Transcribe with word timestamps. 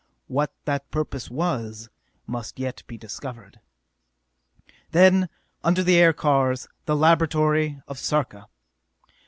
What 0.27 0.51
that 0.65 0.89
purpose 0.89 1.29
was 1.29 1.91
must 2.25 2.57
yet 2.57 2.81
be 2.87 2.97
discovered. 2.97 3.59
Then, 4.89 5.29
under 5.63 5.83
the 5.83 5.97
aircars, 5.97 6.67
the 6.85 6.95
laboratory 6.95 7.79
of 7.87 7.99
Sarka. 7.99 8.47